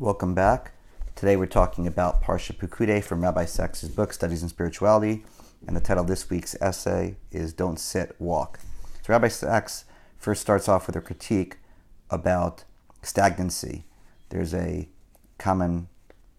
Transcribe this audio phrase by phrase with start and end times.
[0.00, 0.72] Welcome back.
[1.14, 5.24] Today we're talking about Parsha Pekudei from Rabbi Sacks's book, Studies in Spirituality,
[5.68, 8.58] and the title of this week's essay is Don't Sit, Walk.
[9.02, 9.84] So Rabbi Sacks
[10.18, 11.58] first starts off with a critique
[12.10, 12.64] about
[13.02, 13.84] stagnancy.
[14.30, 14.88] There's a
[15.38, 15.86] common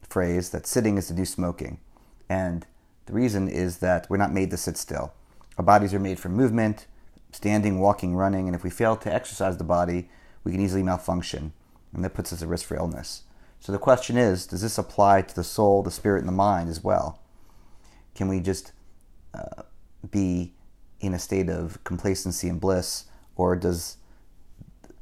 [0.02, 1.80] phrase that sitting is to do smoking,
[2.28, 2.68] and
[3.06, 5.14] the reason is that we're not made to sit still.
[5.58, 6.88] Our bodies are made for movement,
[7.32, 10.10] standing, walking, running, and if we fail to exercise the body,
[10.44, 11.54] we can easily malfunction,
[11.94, 13.22] and that puts us at risk for illness.
[13.66, 16.70] So the question is does this apply to the soul, the spirit, and the mind
[16.70, 17.20] as well?
[18.14, 18.74] Can we just
[19.34, 19.64] uh,
[20.12, 20.54] be
[21.00, 23.06] in a state of complacency and bliss,
[23.36, 23.98] or does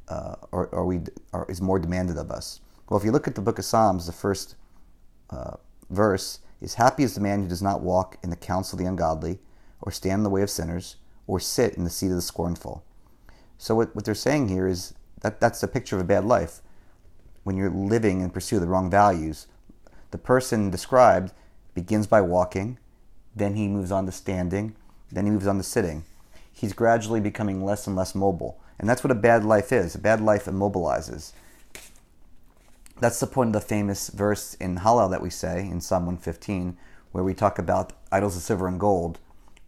[0.08, 1.02] uh, or, are we
[1.34, 2.62] or is more demanded of us?
[2.88, 4.54] Well, if you look at the book of Psalms, the first
[5.28, 5.56] uh,
[5.90, 8.88] verse is Happy is the man who does not walk in the counsel of the
[8.88, 9.40] ungodly,
[9.82, 10.96] or stand in the way of sinners,
[11.26, 12.82] or sit in the seat of the scornful.
[13.58, 16.62] So what, what they're saying here is that that's a picture of a bad life
[17.44, 19.46] when you're living in pursuit of the wrong values.
[20.10, 21.32] The person described
[21.74, 22.78] begins by walking,
[23.34, 24.74] then he moves on to standing,
[25.10, 26.04] then he moves on to sitting.
[26.52, 28.60] He's gradually becoming less and less mobile.
[28.78, 29.94] And that's what a bad life is.
[29.94, 31.32] A bad life immobilizes.
[33.00, 36.76] That's the point of the famous verse in Hallel that we say in Psalm 115,
[37.12, 39.18] where we talk about idols of silver and gold,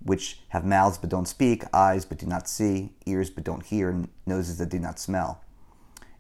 [0.03, 3.91] which have mouths but don't speak, eyes but do not see, ears but don't hear,
[3.91, 5.41] and noses that do not smell.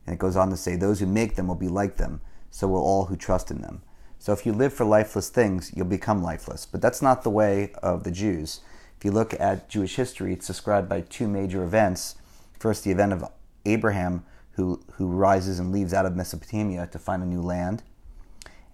[0.06, 2.68] And it goes on to say, Those who make them will be like them, so
[2.68, 3.82] will all who trust in them.
[4.18, 6.66] So if you live for lifeless things, you'll become lifeless.
[6.66, 8.60] But that's not the way of the Jews.
[8.98, 12.16] If you look at Jewish history, it's described by two major events.
[12.58, 13.24] First, the event of
[13.66, 17.82] Abraham, who, who rises and leaves out of Mesopotamia to find a new land,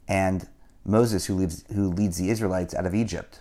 [0.06, 0.48] and
[0.84, 3.40] Moses, who, leaves, who leads the Israelites out of Egypt.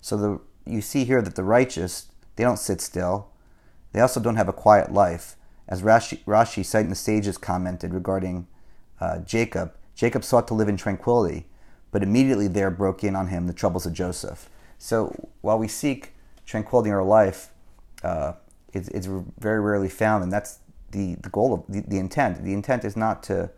[0.00, 3.30] So the, you see here that the righteous, they don't sit still.
[3.92, 5.36] They also don't have a quiet life.
[5.68, 8.46] As Rashi, Rashi citing the sages commented regarding
[9.00, 11.46] uh, Jacob, Jacob sought to live in tranquility,
[11.90, 14.48] but immediately there broke in on him the troubles of Joseph.
[14.78, 16.12] So while we seek
[16.46, 17.50] tranquility in our life,
[18.02, 18.32] uh,
[18.72, 19.06] it's, it's,
[19.38, 20.58] very rarely found, and that's
[20.90, 22.42] the, the goal of the, the intent.
[22.42, 23.50] The intent is not to,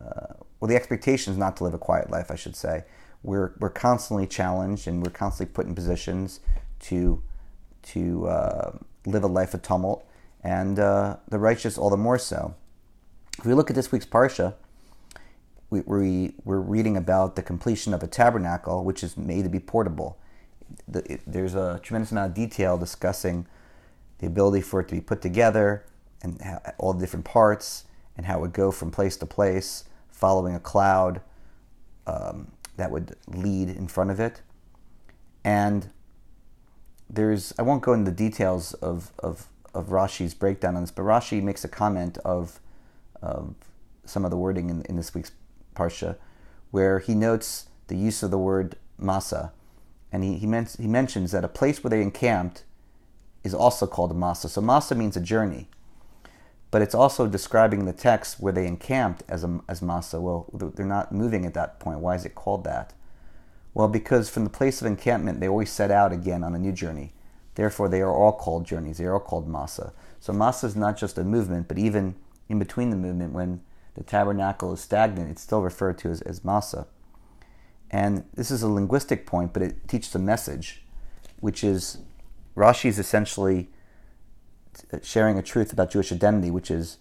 [0.00, 2.84] uh, well, the expectation is not to live a quiet life, I should say.
[3.22, 6.40] We're, we're constantly challenged and we're constantly put in positions
[6.80, 7.22] to,
[7.82, 10.06] to uh, live a life of tumult
[10.44, 12.54] and uh, the righteous all the more so.
[13.38, 14.54] If we look at this week's Parsha,
[15.70, 19.58] we, we, we're reading about the completion of a tabernacle which is made to be
[19.58, 20.18] portable.
[20.86, 23.46] The, it, there's a tremendous amount of detail discussing
[24.18, 25.84] the ability for it to be put together
[26.22, 29.84] and how, all the different parts and how it would go from place to place
[30.10, 31.20] following a cloud
[32.06, 34.42] um, that would lead in front of it.
[35.42, 35.90] And
[37.08, 41.02] there's, I won't go into the details of, of of Rashi's breakdown on this, but
[41.02, 42.60] Rashi makes a comment of,
[43.20, 43.54] of
[44.04, 45.32] some of the wording in, in this week's
[45.74, 46.16] parsha,
[46.70, 49.50] where he notes the use of the word masa,
[50.12, 52.64] and he he, men- he mentions that a place where they encamped
[53.42, 54.48] is also called masa.
[54.48, 55.68] So masa means a journey,
[56.70, 60.20] but it's also describing the text where they encamped as a, as masa.
[60.20, 62.00] Well, they're not moving at that point.
[62.00, 62.92] Why is it called that?
[63.74, 66.72] Well, because from the place of encampment, they always set out again on a new
[66.72, 67.12] journey.
[67.54, 68.98] Therefore, they are all called journeys.
[68.98, 69.92] They are all called masa.
[70.20, 72.16] So masa is not just a movement, but even
[72.48, 73.60] in between the movement, when
[73.94, 76.86] the tabernacle is stagnant, it's still referred to as, as masa.
[77.90, 80.82] And this is a linguistic point, but it teaches a message,
[81.40, 81.98] which is
[82.56, 83.68] Rashi is essentially
[85.02, 86.98] sharing a truth about Jewish identity, which is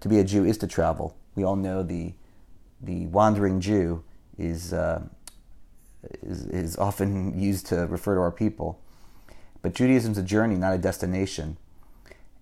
[0.00, 1.16] to be a Jew is to travel.
[1.34, 2.14] We all know the
[2.80, 4.04] the wandering Jew
[4.38, 5.02] is, uh,
[6.22, 8.80] is, is often used to refer to our people.
[9.62, 11.56] But Judaism is a journey, not a destination.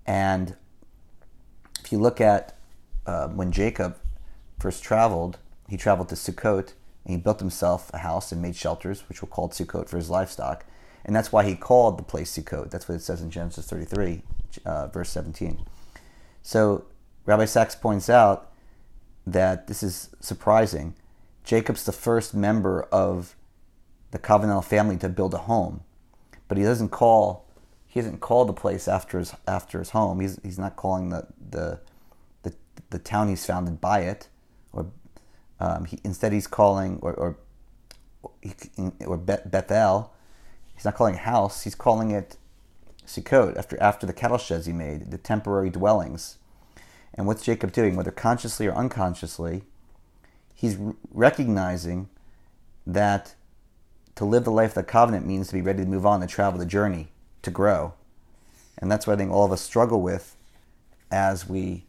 [0.07, 0.57] And
[1.81, 2.57] if you look at
[3.07, 3.99] uh, when Jacob
[4.59, 5.39] first traveled,
[5.69, 6.75] he traveled to Sukkot
[7.05, 10.11] and he built himself a house and made shelters, which were called Sukkot for his
[10.11, 10.65] livestock.
[11.05, 12.71] And that's why he called the place Sukkot.
[12.71, 14.23] That's what it says in Genesis 33,
[14.65, 15.65] uh, verse 17.
[16.43, 16.85] So
[17.25, 18.53] Rabbi Sacks points out
[19.27, 20.95] that this is surprising.
[21.45, 23.37] Jacob's the first member of
[24.11, 25.83] the covenantal family to build a home
[26.49, 27.47] but he doesn't call
[27.87, 30.21] he doesn't call the place after his after his home.
[30.21, 31.81] He's he's not calling the the
[32.43, 32.55] the,
[32.91, 34.29] the town he's founded by it,
[34.73, 34.87] or
[35.61, 37.37] um, he, instead he's calling or or,
[39.07, 40.13] or Bethel.
[40.75, 41.63] He's not calling a house.
[41.63, 42.37] He's calling it
[43.07, 46.37] Sukkot after after the cattle sheds he made, the temporary dwellings.
[47.15, 49.63] And what's Jacob doing, whether consciously or unconsciously?
[50.55, 50.77] He's
[51.11, 52.11] recognizing
[52.87, 53.35] that
[54.17, 56.27] to live the life of the covenant means to be ready to move on, to
[56.27, 57.09] travel the journey,
[57.43, 57.95] to grow.
[58.79, 60.37] And that's what I think all of us struggle with
[61.11, 61.85] as we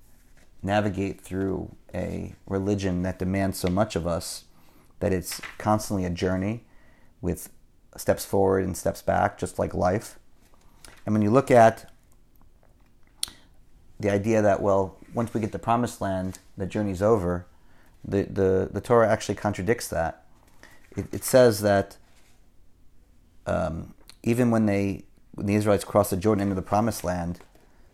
[0.62, 4.44] navigate through a religion that demands so much of us
[5.00, 6.64] that it's constantly a journey
[7.22, 7.50] with
[7.96, 10.20] steps forward and steps back, just like life.
[11.06, 11.92] And when you look at
[14.00, 17.46] the idea that, well, once we get the promised land, the journey's over,
[18.04, 20.26] the, the, the Torah actually contradicts that.
[20.96, 21.98] It, it says that
[23.48, 27.40] um, even when they when the Israelites crossed the Jordan into the promised land,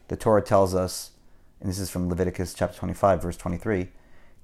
[0.07, 1.11] the Torah tells us,
[1.59, 3.89] and this is from Leviticus chapter 25, verse 23,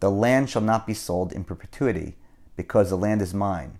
[0.02, 2.16] the land shall not be sold in perpetuity,
[2.58, 3.80] because the land is mine.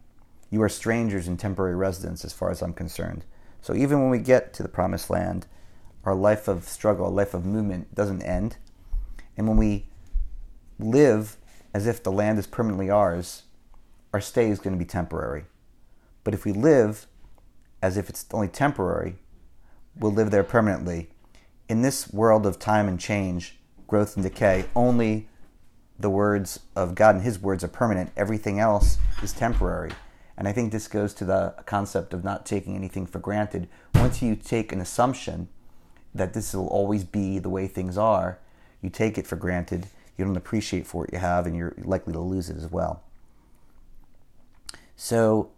[0.50, 3.26] You are strangers and temporary residents, as far as I'm concerned.
[3.62, 5.46] So even when we get to the promised land,
[6.06, 8.56] our life of struggle, our life of movement doesn't end.
[9.36, 9.88] And when we
[10.80, 11.36] live
[11.74, 13.44] as if the land is permanently ours,
[14.14, 15.44] our stay is going to be temporary.
[16.24, 17.06] But if we live
[17.82, 19.16] as if it's only temporary,
[19.96, 21.10] we'll live there permanently.
[21.68, 25.28] In this world of time and change, growth and decay, only
[26.00, 28.12] the words of God and His words are permanent.
[28.16, 29.92] Everything else is temporary.
[30.38, 33.68] And I think this goes to the concept of not taking anything for granted.
[33.96, 35.50] Once you take an assumption
[36.16, 38.40] that this will always be the way things are,
[38.82, 39.88] you take it for granted.
[40.18, 43.04] You don't appreciate for what you have, and you're likely to lose it as well.
[44.96, 45.52] So,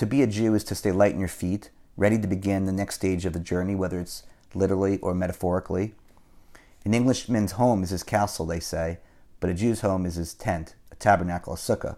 [0.00, 2.72] to be a Jew is to stay light in your feet, ready to begin the
[2.72, 4.22] next stage of the journey, whether it's
[4.54, 5.92] literally or metaphorically.
[6.86, 9.00] An Englishman's home is his castle, they say,
[9.40, 11.96] but a Jew's home is his tent, a tabernacle, a sukkah.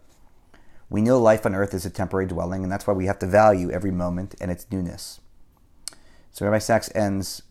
[0.91, 3.27] We know life on earth is a temporary dwelling, and that's why we have to
[3.29, 5.21] value every moment and its newness.
[6.33, 7.43] So Rabbi Sacks ends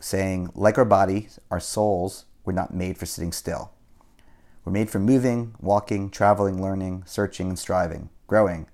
[0.00, 3.70] saying, like our bodies, our souls were not made for sitting still.
[4.64, 8.66] We're made for moving, walking, traveling, learning, searching, and striving, growing,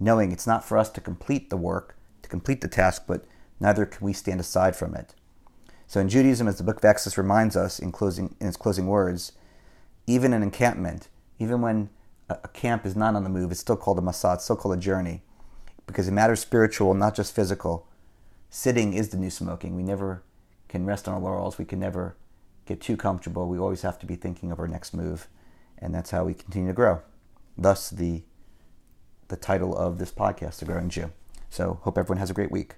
[0.00, 3.24] knowing it's not for us to complete the work, to complete the task, but
[3.60, 5.14] neither can we stand aside from it.
[5.86, 8.86] So in Judaism, as the book of Exodus reminds us in, closing, in its closing
[8.86, 9.32] words,
[10.06, 11.08] even an encampment,
[11.38, 11.90] even when
[12.28, 14.76] a, camp is not on the move, it's still called a masad, it's still called
[14.76, 15.22] a journey,
[15.86, 17.86] because it matters spiritual, not just physical.
[18.50, 19.76] Sitting is the new smoking.
[19.76, 20.22] We never
[20.68, 21.58] can rest on our laurels.
[21.58, 22.16] We can never
[22.66, 23.48] get too comfortable.
[23.48, 25.28] We always have to be thinking of our next move,
[25.78, 27.02] and that's how we continue to grow.
[27.58, 28.22] Thus, the
[29.28, 31.12] the title of this podcast, The Growing Jew.
[31.50, 32.74] So, hope everyone has a great week.